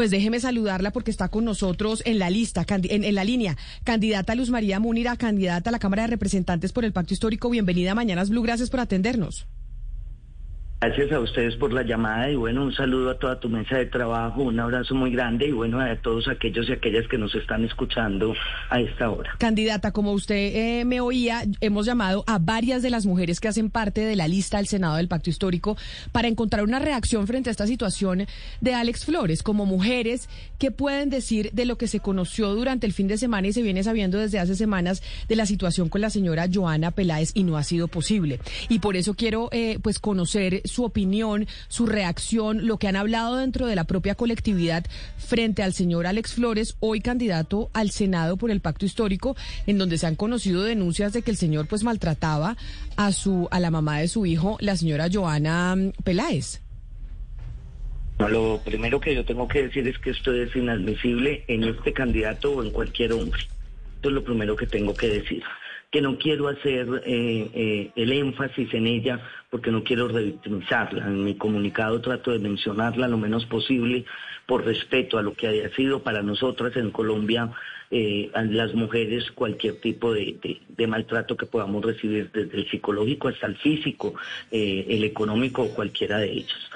[0.00, 4.48] Pues déjeme saludarla porque está con nosotros en la lista, en, la línea, candidata Luz
[4.48, 7.50] María Múnira, candidata a la Cámara de Representantes por el Pacto Histórico.
[7.50, 9.46] Bienvenida a Mañanas Blue, gracias por atendernos.
[10.82, 13.84] Gracias a ustedes por la llamada y bueno, un saludo a toda tu mesa de
[13.84, 17.66] trabajo, un abrazo muy grande y bueno, a todos aquellos y aquellas que nos están
[17.66, 18.32] escuchando
[18.70, 19.36] a esta hora.
[19.36, 23.68] Candidata, como usted eh, me oía, hemos llamado a varias de las mujeres que hacen
[23.68, 25.76] parte de la lista del Senado del Pacto Histórico
[26.12, 28.24] para encontrar una reacción frente a esta situación
[28.62, 32.94] de Alex Flores, como mujeres que pueden decir de lo que se conoció durante el
[32.94, 36.08] fin de semana y se viene sabiendo desde hace semanas de la situación con la
[36.08, 38.40] señora Joana Peláez y no ha sido posible.
[38.70, 43.36] Y por eso quiero eh, pues conocer su opinión, su reacción, lo que han hablado
[43.36, 44.86] dentro de la propia colectividad
[45.18, 49.98] frente al señor Alex Flores, hoy candidato al Senado por el Pacto Histórico, en donde
[49.98, 52.56] se han conocido denuncias de que el señor pues maltrataba
[52.96, 56.62] a su a la mamá de su hijo, la señora Joana mm, Peláez.
[58.18, 62.52] Lo primero que yo tengo que decir es que esto es inadmisible en este candidato
[62.52, 63.40] o en cualquier hombre.
[63.96, 65.42] Esto es lo primero que tengo que decir
[65.90, 71.06] que no quiero hacer eh, eh, el énfasis en ella porque no quiero revictimizarla.
[71.06, 74.04] En mi comunicado trato de mencionarla lo menos posible
[74.46, 77.50] por respeto a lo que haya sido para nosotras en Colombia,
[77.90, 83.48] eh, las mujeres, cualquier tipo de, de, maltrato que podamos recibir, desde el psicológico hasta
[83.48, 84.14] el físico,
[84.52, 86.70] el económico o cualquiera de ellos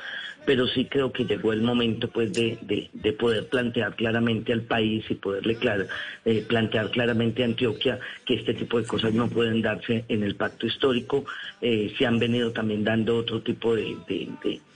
[0.45, 2.59] pero sí creo que llegó el momento pues de,
[2.93, 5.57] de, poder plantear claramente al país y poderle
[6.25, 10.35] eh, plantear claramente a Antioquia que este tipo de cosas no pueden darse en el
[10.35, 11.25] pacto histórico.
[11.61, 13.97] Eh, se han venido también dando otro tipo de,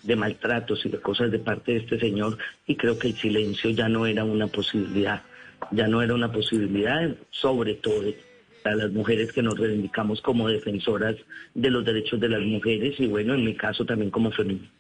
[0.02, 3.70] de, maltratos y de cosas de parte de este señor y creo que el silencio
[3.70, 5.22] ya no era una posibilidad,
[5.70, 8.02] ya no era una posibilidad, sobre todo
[8.64, 11.16] a las mujeres que nos reivindicamos como defensoras
[11.54, 14.77] de los derechos de las mujeres y bueno, en mi caso también como feminista.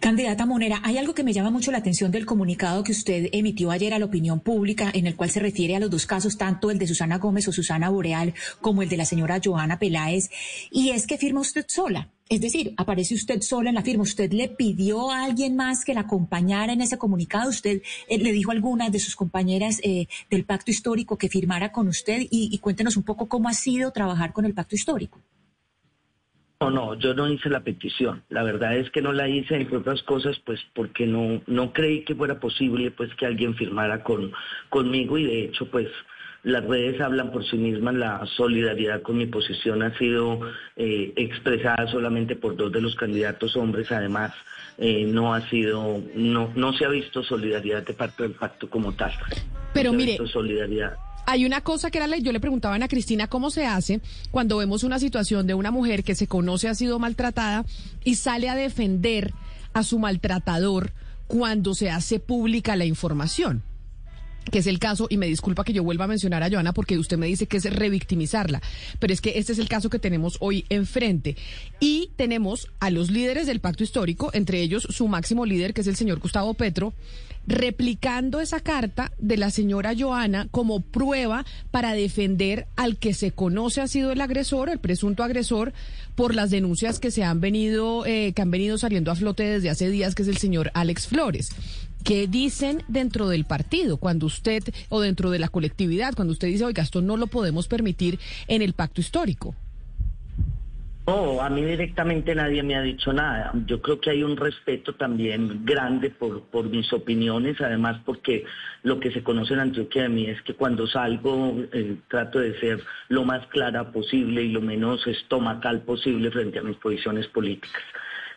[0.00, 3.70] Candidata Monera, hay algo que me llama mucho la atención del comunicado que usted emitió
[3.70, 6.70] ayer a la opinión pública, en el cual se refiere a los dos casos, tanto
[6.70, 10.30] el de Susana Gómez o Susana Boreal, como el de la señora Joana Peláez,
[10.70, 12.10] y es que firma usted sola.
[12.28, 14.04] Es decir, aparece usted sola en la firma.
[14.04, 17.50] ¿Usted le pidió a alguien más que la acompañara en ese comunicado?
[17.50, 21.72] ¿Usted eh, le dijo a alguna de sus compañeras eh, del pacto histórico que firmara
[21.72, 22.28] con usted?
[22.30, 25.20] y cuéntenos un poco cómo ha sido trabajar con el pacto histórico.
[26.62, 28.22] No, no, yo no hice la petición.
[28.28, 32.04] La verdad es que no la hice, entre otras cosas, pues porque no, no creí
[32.04, 34.30] que fuera posible pues que alguien firmara con,
[34.68, 35.88] conmigo y de hecho pues
[36.42, 40.38] las redes hablan por sí mismas, la solidaridad con mi posición ha sido
[40.76, 44.34] eh, expresada solamente por dos de los candidatos hombres, además
[44.76, 48.92] eh, no ha sido, no, no se ha visto solidaridad de parte del pacto como
[48.92, 49.12] tal.
[49.72, 50.98] Pero mire, solidaridad.
[51.26, 54.00] Hay una cosa que era, yo le preguntaba a Cristina cómo se hace
[54.30, 57.64] cuando vemos una situación de una mujer que se conoce ha sido maltratada
[58.04, 59.32] y sale a defender
[59.72, 60.92] a su maltratador
[61.26, 63.62] cuando se hace pública la información
[64.50, 66.98] que es el caso, y me disculpa que yo vuelva a mencionar a Joana porque
[66.98, 68.60] usted me dice que es revictimizarla,
[68.98, 71.36] pero es que este es el caso que tenemos hoy enfrente.
[71.78, 75.86] Y tenemos a los líderes del pacto histórico, entre ellos su máximo líder, que es
[75.86, 76.94] el señor Gustavo Petro,
[77.46, 83.80] replicando esa carta de la señora Joana como prueba para defender al que se conoce
[83.80, 85.72] ha sido el agresor, el presunto agresor,
[86.14, 89.70] por las denuncias que se han venido, eh, que han venido saliendo a flote desde
[89.70, 91.50] hace días, que es el señor Alex Flores.
[92.04, 96.64] ¿Qué dicen dentro del partido cuando usted, o dentro de la colectividad, cuando usted dice,
[96.64, 98.18] oiga, esto no lo podemos permitir
[98.48, 99.54] en el pacto histórico?
[101.06, 103.50] No, a mí directamente nadie me ha dicho nada.
[103.66, 108.44] Yo creo que hay un respeto también grande por, por mis opiniones, además porque
[108.84, 112.58] lo que se conoce en Antioquia de mí es que cuando salgo eh, trato de
[112.60, 117.82] ser lo más clara posible y lo menos estomacal posible frente a mis posiciones políticas.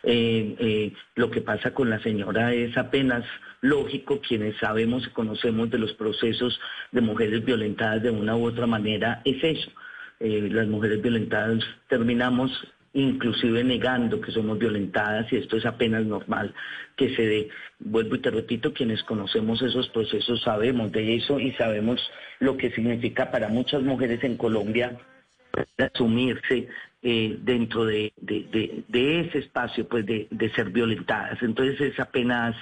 [0.06, 3.24] Eh, eh, lo que pasa con la señora es apenas
[3.62, 6.60] lógico, quienes sabemos y conocemos de los procesos
[6.92, 9.70] de mujeres violentadas de una u otra manera, es eso.
[10.20, 12.52] Eh, las mujeres violentadas terminamos
[12.92, 16.54] inclusive negando que somos violentadas y esto es apenas normal
[16.96, 17.48] que se dé.
[17.80, 22.00] Vuelvo y te repito, quienes conocemos esos procesos sabemos de eso y sabemos
[22.38, 24.96] lo que significa para muchas mujeres en Colombia
[25.78, 26.68] asumirse
[27.06, 28.14] eh, dentro de,
[28.90, 31.42] ese espacio pues de, ser violentadas.
[31.42, 32.56] Entonces es apenas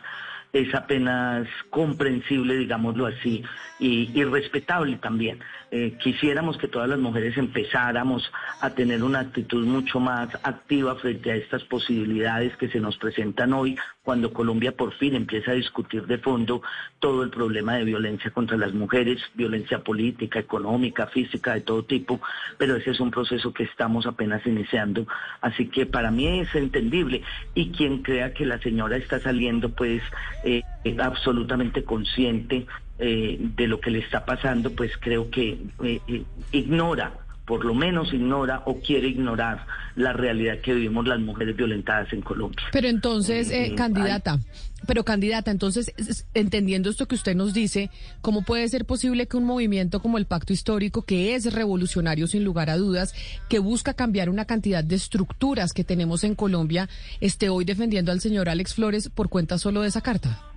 [0.53, 3.43] es apenas comprensible, digámoslo así,
[3.79, 5.39] y, respetable también.
[5.71, 8.31] Eh, quisiéramos que todas las mujeres empezáramos
[8.61, 13.55] a tener una actitud mucho más activa frente a estas posibilidades que se nos presentan
[13.55, 16.63] hoy, cuando Colombia por fin empieza a discutir de fondo
[16.99, 22.21] todo el problema de violencia contra las mujeres, violencia política, económica, física, de todo tipo,
[22.59, 25.07] pero ese es un proceso que estamos apenas iniciando,
[25.41, 27.23] así que para mí es entendible.
[27.55, 30.03] Y quien crea que la señora está saliendo pues
[30.45, 30.63] eh,
[30.99, 32.67] absolutamente consciente
[32.99, 37.13] eh, de lo que le está pasando, pues creo que eh, ignora
[37.53, 42.23] por lo menos ignora o quiere ignorar la realidad que vivimos las mujeres violentadas en
[42.23, 42.65] Colombia.
[42.73, 44.39] Pero entonces, eh, eh, candidata,
[44.87, 45.93] pero candidata, entonces,
[46.33, 47.91] entendiendo esto que usted nos dice,
[48.23, 52.43] ¿cómo puede ser posible que un movimiento como el Pacto Histórico, que es revolucionario sin
[52.43, 53.15] lugar a dudas,
[53.51, 56.89] que busca cambiar una cantidad de estructuras que tenemos en Colombia,
[57.21, 60.52] esté hoy defendiendo al señor Alex Flores por cuenta solo de esa carta?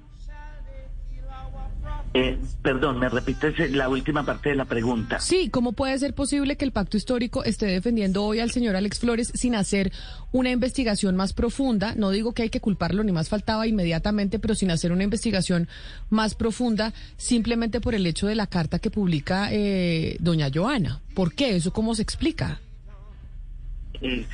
[2.17, 5.19] Eh, perdón, ¿me repites la última parte de la pregunta?
[5.19, 9.00] Sí, ¿cómo puede ser posible que el pacto histórico esté defendiendo hoy al señor Alex
[9.00, 9.91] Flores sin hacer
[10.31, 11.94] una investigación más profunda?
[11.97, 15.67] No digo que hay que culparlo, ni más faltaba inmediatamente, pero sin hacer una investigación
[16.09, 21.01] más profunda, simplemente por el hecho de la carta que publica eh, doña Joana.
[21.15, 21.57] ¿Por qué?
[21.57, 22.61] ¿Eso cómo se explica?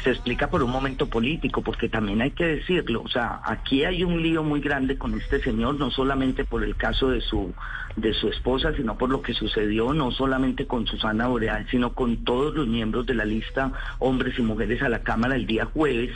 [0.04, 4.04] Se explica por un momento político, porque también hay que decirlo, o sea, aquí hay
[4.04, 7.54] un lío muy grande con este señor, no solamente por el caso de su
[7.96, 12.24] de su esposa, sino por lo que sucedió no solamente con Susana Boreal, sino con
[12.24, 16.12] todos los miembros de la lista, hombres y mujeres a la Cámara el día jueves,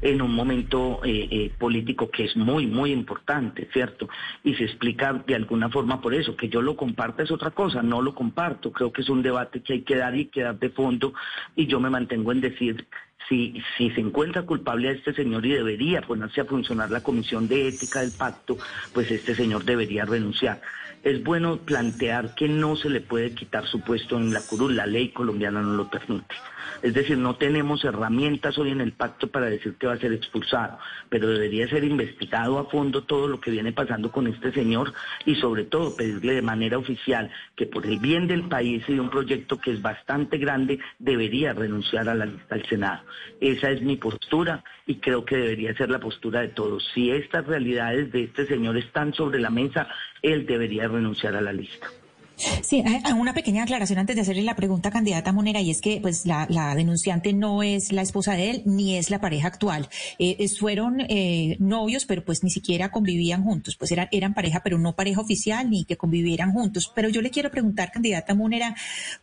[0.00, 4.08] en un momento eh, eh, político que es muy, muy importante, ¿cierto?
[4.44, 7.82] Y se explica de alguna forma por eso, que yo lo comparta es otra cosa,
[7.82, 10.58] no lo comparto, creo que es un debate que hay que dar y que dar
[10.58, 11.14] de fondo
[11.54, 12.86] y yo me mantengo en decir
[13.28, 17.48] si, si se encuentra culpable a este señor y debería ponerse a funcionar la comisión
[17.48, 18.56] de ética del pacto,
[18.92, 20.60] pues este señor debería renunciar.
[21.02, 24.86] Es bueno plantear que no se le puede quitar su puesto en la curul, la
[24.86, 26.34] ley colombiana no lo permite.
[26.82, 30.12] Es decir, no tenemos herramientas hoy en el pacto para decir que va a ser
[30.12, 30.78] expulsado,
[31.08, 34.92] pero debería ser investigado a fondo todo lo que viene pasando con este señor
[35.24, 39.00] y sobre todo pedirle de manera oficial que por el bien del país y de
[39.00, 43.02] un proyecto que es bastante grande debería renunciar a la lista del Senado.
[43.40, 46.86] Esa es mi postura y creo que debería ser la postura de todos.
[46.94, 49.88] Si estas realidades de este señor están sobre la mesa,
[50.22, 51.88] él debería renunciar a la lista.
[52.36, 52.84] Sí,
[53.16, 56.46] una pequeña aclaración antes de hacerle la pregunta, candidata Monera, y es que pues la,
[56.74, 59.88] denunciante no es la esposa de él ni es la pareja actual.
[60.18, 63.76] Eh, fueron eh, novios, pero pues ni siquiera convivían juntos.
[63.76, 66.92] Pues eran, eran pareja, pero no pareja oficial ni que convivieran juntos.
[66.94, 68.76] Pero yo le quiero preguntar, candidata Monera,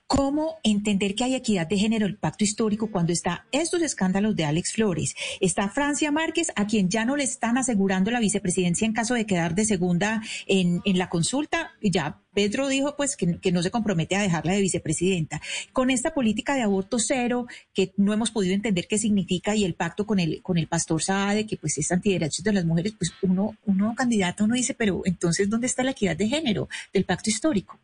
[0.08, 4.46] ¿cómo entender que hay equidad de género el pacto histórico cuando está estos escándalos de
[4.46, 5.16] Alex Flores?
[5.40, 9.26] Está Francia Márquez, a quien ya no le están asegurando la vicepresidencia en caso de
[9.26, 14.16] quedar de segunda en, en la consulta, ya Pedro dijo pues que, no se compromete
[14.16, 15.42] a dejarla de vicepresidenta.
[15.72, 19.76] Con esta política de aborto cero que no hemos podido entender qué significa y el
[19.76, 23.14] pacto con el con el pastor Saade que pues es antiderechos de las mujeres, pues
[23.22, 27.30] uno uno candidato uno dice, pero entonces ¿dónde está la equidad de género del pacto
[27.30, 27.80] histórico?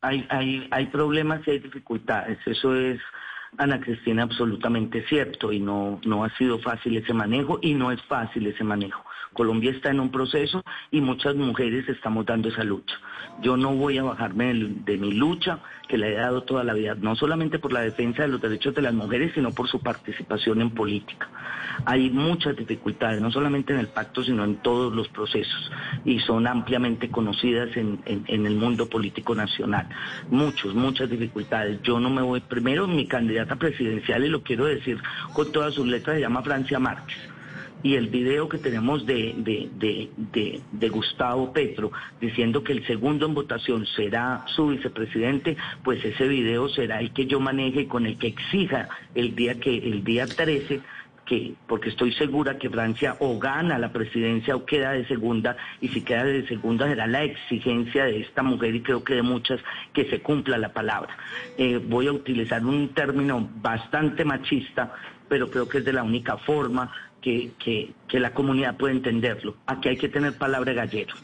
[0.00, 3.00] Hay hay hay problemas y hay dificultades, eso es
[3.58, 8.02] Ana Cristina, absolutamente cierto y no, no ha sido fácil ese manejo y no es
[8.02, 9.04] fácil ese manejo.
[9.34, 12.94] Colombia está en un proceso y muchas mujeres estamos dando esa lucha.
[13.42, 15.58] Yo no voy a bajarme de, mi lucha
[15.88, 18.74] que le he dado toda la vida, no solamente por la defensa de los derechos
[18.74, 21.28] de las mujeres, sino por su participación en política.
[21.84, 25.70] Hay muchas dificultades, no solamente en el pacto, sino en todos los procesos,
[26.04, 29.88] y son ampliamente conocidas en, en el mundo político nacional.
[30.30, 31.82] Muchos, muchas dificultades.
[31.82, 33.06] Yo no me voy, primero mi
[33.44, 34.98] candidata presidencial, y lo quiero decir
[35.32, 37.16] con todas sus letras, se llama Francia Márquez.
[37.82, 43.84] Y el video que tenemos de, de, Gustavo Petro diciendo que el segundo en votación
[43.84, 48.88] será su vicepresidente, pues ese video será el que yo maneje con el que exija
[49.14, 50.80] el día que el día 13
[51.24, 55.88] que, porque estoy segura que Francia o gana la presidencia o queda de segunda, y
[55.88, 59.60] si queda de segunda será la exigencia de esta mujer y creo que de muchas
[59.92, 61.16] que se cumpla la palabra.
[61.56, 64.94] Eh, voy a utilizar un término bastante machista,
[65.28, 69.56] pero creo que es de la única forma que, que, la comunidad puede entenderlo.
[69.66, 71.14] Aquí hay que tener palabra gallero.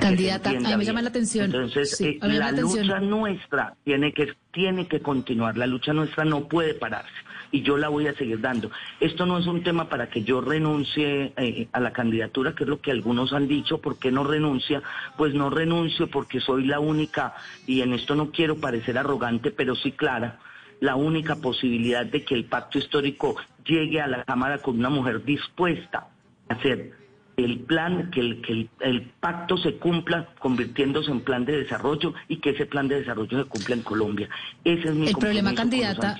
[0.00, 1.46] Candidata, a mí me llama la atención.
[1.46, 6.74] Entonces, eh, la, lucha nuestra tiene que, tiene que continuar, la lucha nuestra no puede
[6.74, 7.12] pararse
[7.52, 8.70] y yo la voy a seguir dando.
[8.98, 12.68] Esto no es un tema para que yo renuncie eh, a la candidatura, que es
[12.68, 14.82] lo que algunos han dicho, ¿por qué no renuncia?
[15.16, 17.34] Pues no renuncio porque soy la única,
[17.66, 20.40] y en esto no quiero parecer arrogante, pero sí clara,
[20.80, 25.22] la única posibilidad de que el pacto histórico llegue a la Cámara con una mujer
[25.22, 26.08] dispuesta
[26.48, 27.01] a hacer
[27.36, 32.50] el plan, que el, el, pacto se cumpla convirtiéndose en plan de desarrollo y que
[32.50, 34.28] ese plan de desarrollo se cumpla en Colombia.
[34.64, 36.16] Ese es mi el problema, candidata,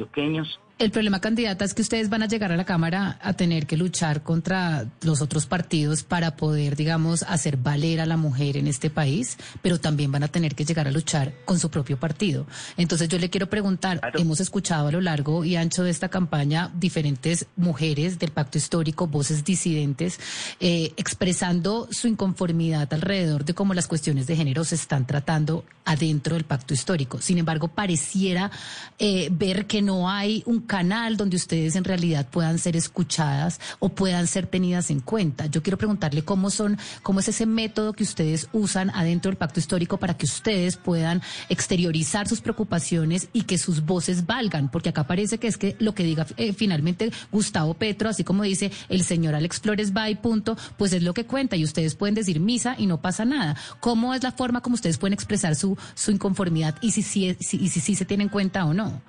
[0.82, 3.76] El problema, candidata, es que ustedes van a llegar a la Cámara a tener que
[3.76, 8.90] luchar contra los otros partidos para poder, digamos, hacer valer a la mujer en este
[8.90, 12.48] país, pero también van a tener que llegar a luchar con su propio partido.
[12.76, 16.72] Entonces yo le quiero preguntar, hemos escuchado a lo largo y ancho de esta campaña
[16.74, 20.18] diferentes mujeres del pacto histórico, voces disidentes,
[20.58, 26.34] eh, expresando su inconformidad alrededor de cómo las cuestiones de género se están tratando adentro
[26.34, 27.20] del pacto histórico.
[27.20, 28.50] Sin embargo, pareciera
[28.98, 33.90] eh, ver que no hay un canal donde ustedes en realidad puedan ser escuchadas o
[33.90, 35.44] puedan ser tenidas en cuenta.
[35.44, 39.60] Yo quiero preguntarle cómo son, cómo es ese método que ustedes usan adentro del pacto
[39.60, 45.06] histórico para que ustedes puedan exteriorizar sus preocupaciones y que sus voces valgan, porque acá
[45.06, 49.04] parece que es que lo que diga eh, finalmente Gustavo Petro, así como dice el
[49.04, 52.40] señor Alex Flores va y punto, pues es lo que cuenta y ustedes pueden decir
[52.40, 53.58] misa y no pasa nada.
[53.80, 57.68] ¿Cómo es la forma como ustedes pueden expresar su, su inconformidad y si, si, si,
[57.68, 59.02] si, si se tiene en cuenta o no?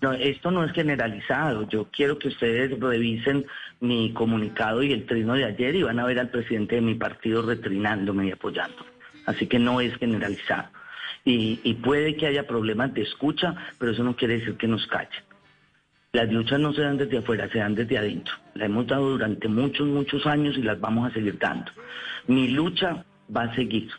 [0.00, 1.68] No, esto no es generalizado.
[1.68, 3.44] Yo quiero que ustedes revisen
[3.80, 6.94] mi comunicado y el trino de ayer y van a ver al presidente de mi
[6.94, 8.86] partido retrinándome y apoyando.
[9.26, 10.68] Así que no es generalizado.
[11.24, 14.86] Y, y puede que haya problemas de escucha, pero eso no quiere decir que nos
[14.86, 15.22] callen.
[16.12, 18.34] Las luchas no se dan desde afuera, se dan desde adentro.
[18.54, 21.70] La hemos dado durante muchos, muchos años y las vamos a seguir dando.
[22.26, 23.04] Mi lucha
[23.34, 23.90] va a seguir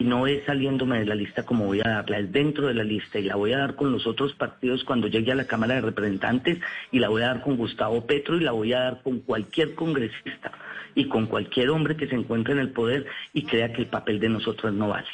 [0.00, 2.82] y no es saliéndome de la lista como voy a darla, es dentro de la
[2.82, 5.74] lista y la voy a dar con los otros partidos cuando llegue a la Cámara
[5.74, 6.58] de Representantes
[6.90, 9.74] y la voy a dar con Gustavo Petro y la voy a dar con cualquier
[9.74, 10.52] congresista
[10.94, 14.18] y con cualquier hombre que se encuentre en el poder y crea que el papel
[14.20, 15.06] de nosotros no vale.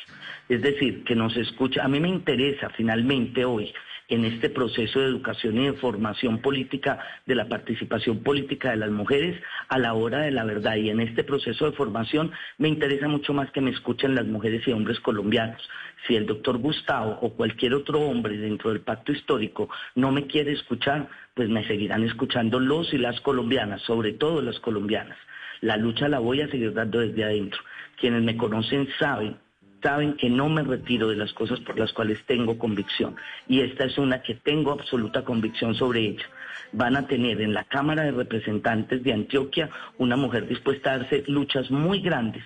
[0.49, 1.85] Es decir, que nos escucha.
[1.85, 3.75] A mí me interesa finalmente hoy
[4.09, 8.91] en este proceso de educación y de formación política, de la participación política de las
[8.91, 10.77] mujeres a la hora de la verdad.
[10.77, 14.67] Y en este proceso de formación me interesa mucho más que me escuchen las mujeres
[14.67, 15.61] y hombres colombianos.
[16.07, 20.53] Si el doctor Gustavo o cualquier otro hombre dentro del pacto histórico no me quiere
[20.53, 25.19] escuchar, pues me seguirán escuchando los y las colombianas, sobre todo las colombianas.
[25.61, 27.61] La lucha la voy a seguir dando desde adentro.
[27.99, 29.37] Quienes me conocen saben
[29.83, 33.17] saben que no me retiro de las cosas por las cuales tengo convicción.
[33.49, 36.25] Y esta es una que tengo absoluta convicción sobre ella.
[36.73, 41.25] Van a tener en la Cámara de Representantes de Antioquia una mujer dispuesta a darse
[41.27, 42.43] luchas muy grandes.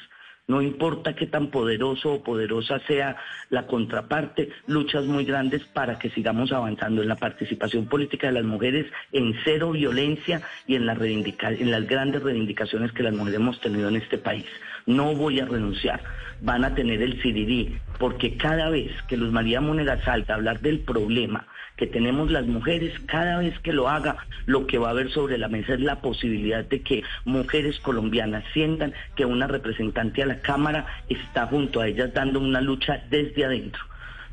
[0.51, 3.15] No importa qué tan poderoso o poderosa sea
[3.51, 8.43] la contraparte, luchas muy grandes para que sigamos avanzando en la participación política de las
[8.43, 13.95] mujeres, en cero violencia y en, las grandes reivindicaciones que las mujeres hemos tenido en
[13.95, 14.45] este país.
[14.87, 16.01] No voy a renunciar
[16.43, 20.61] van a tener el CDD, porque cada vez que Luz María Monera salta a hablar
[20.61, 21.47] del problema
[21.81, 25.39] que tenemos las mujeres, cada vez que lo haga, lo que va a haber sobre
[25.39, 30.40] la mesa es la posibilidad de que mujeres colombianas sientan que una representante a la
[30.41, 33.83] Cámara está junto a ellas dando una lucha desde adentro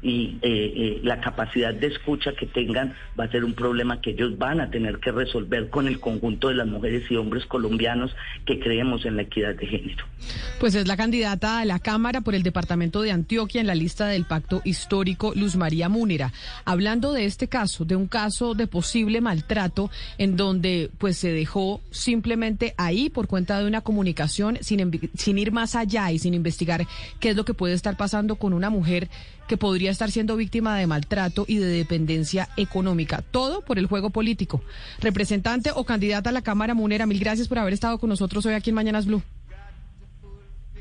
[0.01, 4.11] y eh, eh, la capacidad de escucha que tengan va a ser un problema que
[4.11, 8.15] ellos van a tener que resolver con el conjunto de las mujeres y hombres colombianos
[8.45, 10.05] que creemos en la equidad de género.
[10.59, 14.07] Pues es la candidata a la Cámara por el Departamento de Antioquia en la lista
[14.07, 16.33] del Pacto Histórico, Luz María Múnera.
[16.65, 21.79] Hablando de este caso, de un caso de posible maltrato en donde pues se dejó
[21.91, 26.87] simplemente ahí por cuenta de una comunicación sin, sin ir más allá y sin investigar
[27.19, 29.09] qué es lo que puede estar pasando con una mujer
[29.47, 33.21] que podría estar siendo víctima de maltrato y de dependencia económica.
[33.21, 34.63] Todo por el juego político.
[35.01, 38.55] Representante o candidata a la Cámara Munera, mil gracias por haber estado con nosotros hoy
[38.55, 39.21] aquí en Mañanas Blue.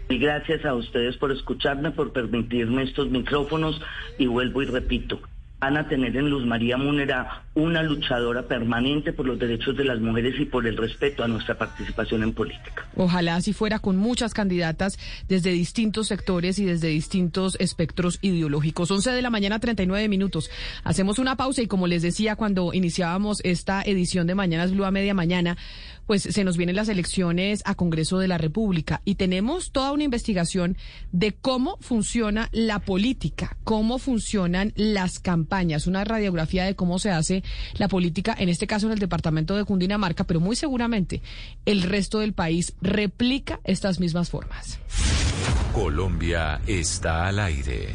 [0.08, 3.80] Y gracias a ustedes por escucharme, por permitirme estos micrófonos
[4.18, 5.20] y vuelvo y repito,
[5.58, 9.98] van a tener en Luz María Munera una luchadora permanente por los derechos de las
[9.98, 12.86] mujeres y por el respeto a nuestra participación en política.
[12.96, 14.98] Ojalá así fuera con muchas candidatas
[15.28, 18.90] desde distintos sectores y desde distintos espectros ideológicos.
[18.90, 20.50] 11 de la mañana, 39 minutos.
[20.84, 24.90] Hacemos una pausa y como les decía cuando iniciábamos esta edición de Mañanas Blue a
[24.90, 25.56] media mañana,
[26.06, 30.04] pues se nos vienen las elecciones a Congreso de la República y tenemos toda una
[30.04, 30.76] investigación
[31.12, 35.18] de cómo funciona la política, cómo funcionan las
[35.86, 37.42] una radiografía de cómo se hace
[37.78, 41.22] la política, en este caso en el departamento de Cundinamarca, pero muy seguramente
[41.64, 44.78] el resto del país replica estas mismas formas.
[45.72, 47.94] Colombia está al aire.